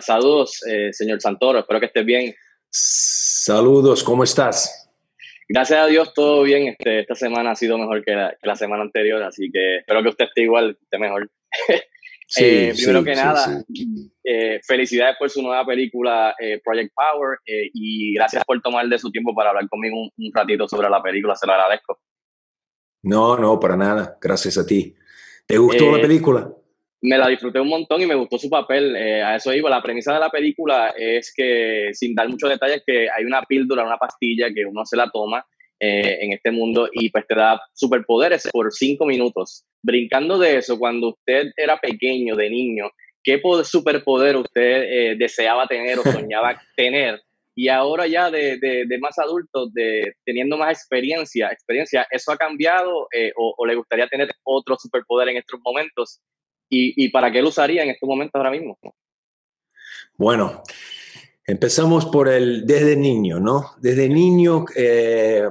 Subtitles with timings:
[0.00, 2.34] saludos, eh, señor Santoro, espero que estés bien.
[2.70, 4.88] Saludos, ¿cómo estás?
[5.48, 6.68] Gracias a Dios, todo bien.
[6.68, 10.24] Este, esta semana ha sido mejor que la, semana anterior, así que espero que usted
[10.26, 11.30] esté igual, esté mejor.
[12.32, 13.60] Sí, eh, primero que nada,
[14.22, 19.34] eh, felicidades por su nueva película Project Power y gracias por tomar de su tiempo
[19.34, 21.98] para hablar conmigo un, ratito sobre la película, se lo agradezco.
[23.02, 24.94] No, no, para nada, gracias a ti.
[25.44, 26.52] ¿Te gustó la película?
[27.02, 28.94] Me la disfruté un montón y me gustó su papel.
[28.96, 29.70] Eh, a eso iba.
[29.70, 33.84] La premisa de la película es que, sin dar muchos detalles, que hay una píldora,
[33.84, 35.44] una pastilla que uno se la toma
[35.78, 39.64] eh, en este mundo y pues te da superpoderes por cinco minutos.
[39.82, 42.90] Brincando de eso, cuando usted era pequeño, de niño,
[43.24, 47.20] ¿qué superpoder usted eh, deseaba tener o soñaba tener?
[47.56, 53.08] Y ahora ya de, de, más adulto, de, teniendo más experiencia, experiencia, ¿eso ha cambiado
[53.36, 56.20] o, o, le gustaría tener otro superpoder en estos momentos?
[56.70, 58.78] Y, para qué lo usaría en estos momentos ahora mismo.
[60.16, 60.62] Bueno,
[61.44, 63.72] empezamos por el desde niño, ¿no?
[63.78, 65.48] Desde niño, eh,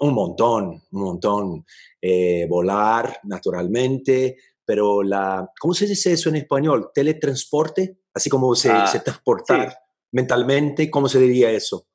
[0.00, 1.64] un montón, un montón.
[2.08, 6.90] Eh, volar, naturalmente, pero la, ¿cómo se dice eso en español?
[6.94, 9.76] Teletransporte, así como se, ah, transportar
[10.12, 11.88] mentalmente, ¿cómo se diría eso?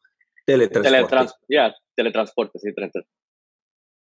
[0.46, 1.34] Teletransporte.
[1.48, 3.10] Ya, teletransporte, sí, teletransporte.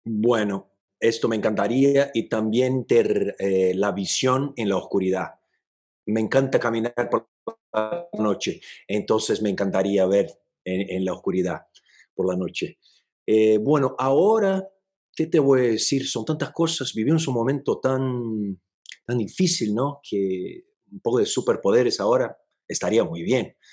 [0.05, 5.35] Bueno, esto me encantaría y también ter eh, la visión en la oscuridad.
[6.05, 7.29] Me encanta caminar por
[7.73, 10.27] la noche, entonces me encantaría ver
[10.65, 11.61] en, la oscuridad
[12.13, 12.79] por la noche.
[13.25, 14.67] Eh, bueno, ahora,
[15.15, 16.07] ¿qué te voy a decir?
[16.07, 18.59] Son tantas cosas, vivimos un momento tan,
[19.05, 19.99] tan difícil, ¿no?
[20.03, 23.55] Que un poco de superpoderes ahora estaría muy bien.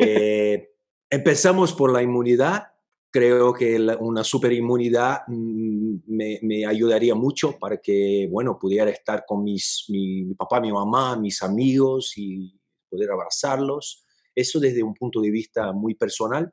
[0.00, 0.70] Eh,
[1.10, 2.71] empezamos por la inmunidad
[3.12, 9.44] creo que una superinmunidad mm, me, me, ayudaría mucho para que, bueno, pudiera estar con
[9.44, 14.06] mis, mi, papá, mi mamá, mis amigos y poder abrazarlos.
[14.34, 16.52] Eso desde un punto de vista muy personal,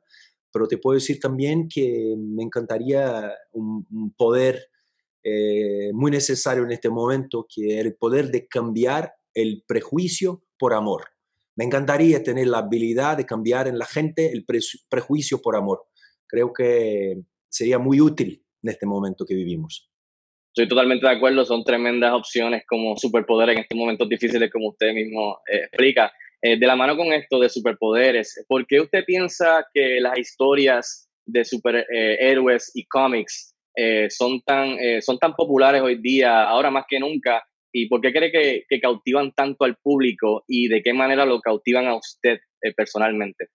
[0.52, 4.66] pero te puedo decir también que me encantaría un, poder
[5.24, 10.74] eh, muy necesario en este momento, que es el poder de cambiar el prejuicio por
[10.74, 11.04] amor.
[11.56, 14.44] Me encantaría tener la habilidad de cambiar en la gente el
[14.88, 15.89] prejuicio por amor
[16.30, 17.16] creo que
[17.48, 19.90] sería muy útil en este momento que vivimos.
[20.54, 24.92] Estoy totalmente de acuerdo, son tremendas opciones como superpoder en estos momentos difíciles como usted
[24.92, 26.12] mismo eh, explica.
[26.42, 31.08] Eh, de la mano con esto de superpoderes, ¿por qué usted piensa que las historias
[31.26, 36.98] de superhéroes y cómics eh, son, tan, son tan populares hoy día, ahora más que
[36.98, 37.44] nunca?
[37.72, 41.86] ¿Y por qué cree que cautivan tanto al público y de qué manera lo cautivan
[41.86, 42.40] a usted
[42.74, 43.48] personalmente?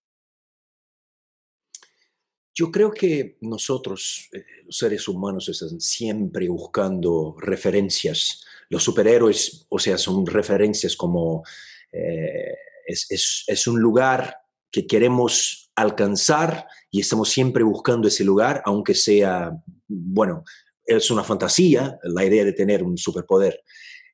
[2.58, 8.46] Yo creo que nosotros, eh, los seres humanos, están siempre buscando referencias.
[8.70, 11.44] Los superhéroes, o sea, son referencias como
[11.92, 12.56] eh,
[12.88, 14.38] es, un lugar
[14.72, 19.52] que queremos alcanzar y estamos siempre buscando ese lugar, aunque sea,
[19.90, 20.46] bueno,
[20.86, 23.60] es una fantasía la idea de tener un superpoder.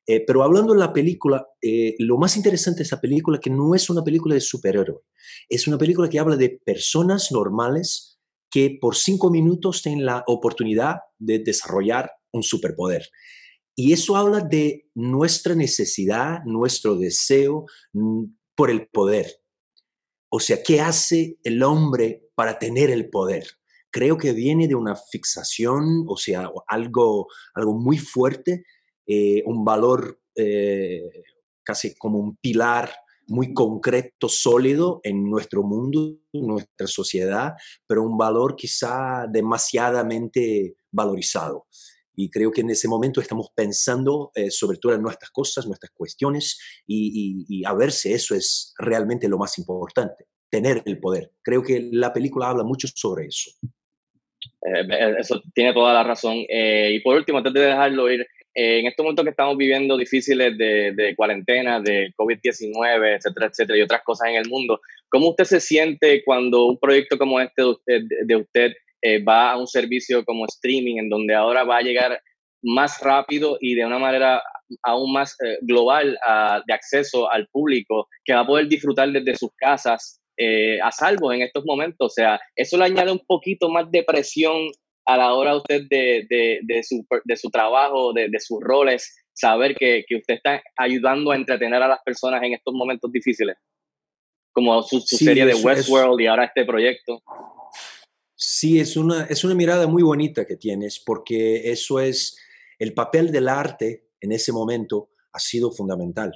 [0.04, 1.46] Eh, pero hablando de la película,
[2.00, 5.02] lo más interesante de esa película es que no es una película de superhéroe,
[5.48, 8.11] es una película que habla de personas normales
[8.52, 13.08] que por cinco minutos tienen la oportunidad de desarrollar un superpoder.
[13.74, 17.64] Y eso habla de nuestra necesidad, nuestro deseo
[17.94, 18.24] mm,
[18.54, 19.32] por el poder.
[20.30, 23.46] O sea, ¿qué hace el hombre para tener el poder?
[23.90, 28.64] Creo que viene de una fixación, o sea, algo, algo muy fuerte,
[29.06, 31.02] eh, un valor eh,
[31.62, 32.92] casi como un pilar
[33.32, 37.54] muy concreto, sólido en nuestro mundo, en nuestra sociedad,
[37.86, 41.66] pero un valor quizá demasiadamente valorizado.
[42.14, 46.58] Y creo que en ese momento estamos pensando eh, sobre todas nuestras cosas, nuestras cuestiones,
[46.86, 51.30] y, a ver si eso es realmente lo más importante, tener el poder.
[51.40, 53.50] Creo que la película habla mucho sobre eso.
[54.44, 56.36] Eh, eso tiene toda la razón.
[56.50, 59.96] Eh, y por último, antes de dejarlo ir, eh, en estos momentos que estamos viviendo
[59.96, 65.30] difíciles de, de cuarentena, de COVID-19, etcétera, etcétera, y otras cosas en el mundo, ¿cómo
[65.30, 70.24] usted se siente cuando un proyecto como este de usted, eh, va a un servicio
[70.24, 72.20] como streaming, en donde ahora va a llegar
[72.62, 74.42] más rápido y de una manera
[74.82, 76.18] aún más eh, global
[76.66, 80.20] de acceso al público, que va a poder disfrutar desde sus casas
[80.82, 82.06] a salvo en estos momentos?
[82.06, 84.68] O sea, eso le añade un poquito más de presión
[85.04, 89.74] a la hora usted de, de, de, su, de su, trabajo, de, sus roles, saber
[89.74, 93.56] que, que, usted está ayudando a entretener a las personas en estos momentos difíciles?
[94.52, 97.22] Como su, serie de Westworld y ahora este proyecto.
[98.34, 102.36] Sí, es una, es una mirada muy bonita que tienes, porque eso es
[102.78, 106.32] el papel del arte en ese momento ha sido fundamental.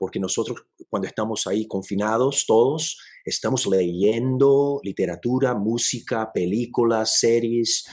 [0.00, 7.84] porque nosotros cuando estamos ahí confinados todos, estamos leyendo literatura, música, películas, series,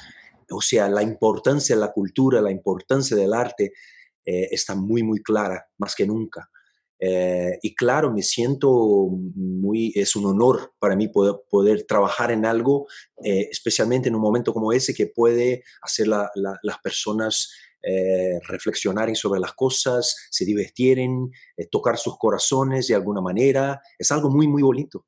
[0.49, 3.73] o sea, la importancia de la cultura, la importancia del arte
[4.25, 6.49] eh, está muy, muy clara, más que nunca.
[6.99, 12.45] Eh, y claro, me siento muy, es un honor para mí poder, poder trabajar en
[12.45, 12.87] algo,
[13.23, 17.51] eh, especialmente en un momento como ese que puede hacer las personas
[17.83, 21.29] eh, reflexionar sobre las cosas, se divirtieren,
[21.69, 23.81] tocar sus corazones de alguna manera.
[23.99, 25.05] Es algo muy, muy bonito.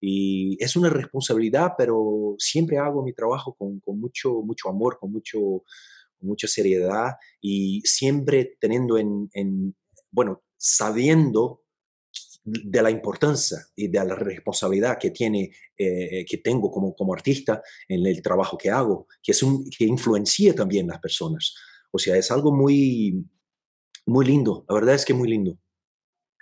[0.00, 5.12] Y es una responsabilidad, pero siempre hago mi trabajo con, con mucho, mucho amor, con,
[5.12, 5.64] mucho,
[6.20, 9.74] mucha seriedad y siempre teniendo en, en
[10.10, 11.62] bueno, sabiendo
[12.44, 17.62] de la importancia y de la responsabilidad que tiene eh, que tengo como, como artista
[17.86, 21.54] en el trabajo que hago, que es un que influencia también las personas.
[21.90, 23.24] O sea, es algo muy
[24.06, 25.58] muy lindo, la verdad es que muy lindo.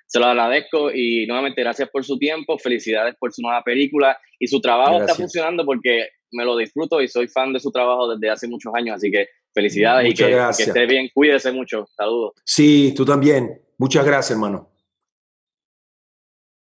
[0.08, 4.46] Se lo agradezco y nuevamente gracias por su tiempo, felicidades por su nueva película y
[4.46, 8.30] su trabajo está funcionando porque me lo disfruto y soy fan de su trabajo desde
[8.30, 10.24] hace muchos años, así que felicidades y que,
[10.56, 12.32] que esté bien, cuídese mucho, saludos.
[12.44, 13.60] Sí, tú también.
[13.76, 14.70] Muchas gracias, hermano.